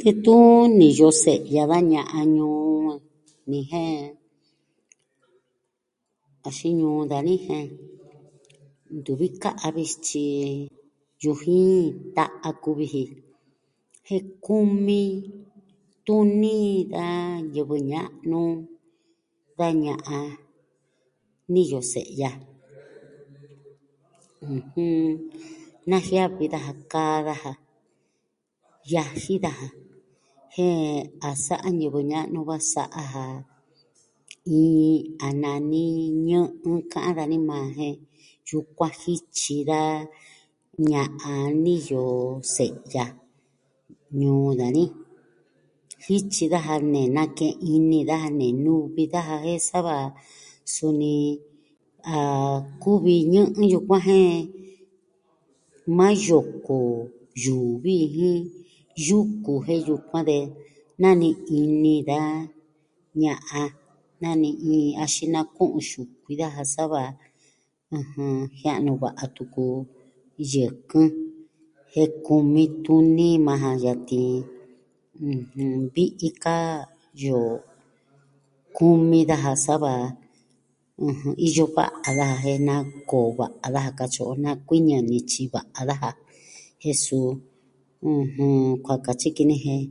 Detun 0.00 0.60
niyo 0.78 1.08
se'ya 1.22 1.62
da 1.70 1.78
ña'an 1.92 2.26
ñuu 2.36 2.72
ni, 3.50 3.58
jen 3.70 4.02
axin 6.46 6.74
ñuu 6.80 7.00
dani, 7.10 7.34
jen 7.46 7.66
ntuvi 8.98 9.26
kaa 9.42 9.58
a 9.66 9.68
vi 9.76 9.84
tyi 10.06 10.24
yujin 11.22 11.78
ta'a 12.16 12.48
kuvi 12.62 12.86
ji. 12.94 13.04
Jen 14.08 14.24
kumi 14.44 15.00
tuni 16.06 16.56
da 16.94 17.04
ñivɨ 17.52 17.76
ñanu 17.90 18.42
da 19.58 19.66
ña'an 19.84 20.26
niyo 21.52 21.78
se'ya. 21.92 22.30
ɨjɨn, 24.52 25.08
najiavi 25.90 26.44
daja 26.52 26.72
kaa 26.92 27.16
daja, 27.26 27.52
yaji 28.92 29.34
daja, 29.44 29.66
jen 30.54 30.80
a 31.28 31.30
sa'a 31.46 31.68
ñivɨ 31.80 32.00
ña'nu 32.10 32.40
va 32.48 32.56
sa'a 32.72 33.02
ja 33.12 33.26
iin 34.58 34.98
a 35.26 35.28
nani 35.42 35.82
ñɨ'ɨ, 36.28 36.70
ka'an 36.92 37.12
dani 37.18 37.38
majan, 37.48 37.72
jen 37.78 37.94
yukuan 38.50 38.92
jityi 39.02 39.56
da 39.70 39.80
ña'an 40.90 41.44
niyo 41.64 42.02
se'ya, 42.54 43.04
ñuu 44.20 44.50
dani. 44.60 44.84
Jityi 46.04 46.44
daja 46.52 46.74
ne 46.92 47.00
nakee 47.16 47.52
ini 47.72 47.98
daja, 48.08 48.28
ne 48.40 48.46
nuvi 48.64 49.02
daja, 49.14 49.34
jen 49.44 49.60
sa 49.68 49.78
va 49.86 49.96
a 52.16 52.18
kuvi 52.82 53.14
ñɨ'ɨ 53.32 53.62
yukuan 53.72 54.02
jen 54.06 54.32
maa 55.96 56.14
yoko, 56.26 56.76
yuvi 57.44 57.96
jin 58.16 58.40
yuku 59.08 59.52
jen 59.66 59.80
yukuan 59.88 60.24
de 60.28 60.38
naa 61.00 61.18
ni 61.20 61.28
i'ni 61.56 61.94
da 62.08 62.20
ña'an 63.22 63.68
na 64.20 64.30
ni 64.42 64.50
iin 64.70 64.96
axin 65.02 65.30
naku'un 65.34 65.84
xukui 65.90 66.32
daja 66.40 66.62
sa 66.74 66.82
va, 66.92 67.02
ɨjɨn, 67.98 68.34
jia'nu 68.58 68.92
va'a 69.02 69.24
tuku 69.36 69.62
o 69.76 69.86
yɨkɨn. 70.52 71.06
jen 71.94 72.08
kumi 72.26 72.64
tuni 72.84 73.28
majan 73.46 73.76
yatin, 73.84 74.34
vi'i 75.94 76.28
ka 76.42 76.56
yoo, 77.24 77.58
Kumi 78.76 79.20
daja 79.30 79.52
sa 79.64 79.74
va, 79.82 79.92
ɨjɨn, 81.06 81.34
iyo 81.46 81.64
va'a 81.74 82.10
daja 82.18 82.38
jen 82.42 82.60
nakoo 82.66 83.28
va'a 83.38 83.66
daja, 83.74 83.90
katyi 83.98 84.22
o 84.30 84.34
nakuiñɨ 84.44 84.98
nityi 85.08 85.42
va'a 85.52 85.80
daja. 85.88 86.10
Jen 86.82 86.96
suu 87.04 87.26
kua 88.84 88.96
katyi 89.06 89.28
ki 89.36 89.44
ni 89.48 89.56
jen 89.64 89.82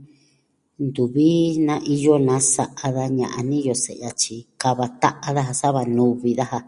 ntuvi 0.84 1.28
naa 1.68 1.84
iyo 1.94 2.14
nasa'a 2.28 2.86
da 2.96 3.04
ña'an 3.18 3.46
a 3.46 3.48
niyo 3.50 3.74
se'ya, 3.84 4.10
tyi 4.22 4.36
kava 4.62 4.86
ta'an 5.02 5.34
daja 5.36 5.54
sa 5.62 5.68
va 5.76 5.82
nuvi 5.96 6.32
daja. 6.40 6.60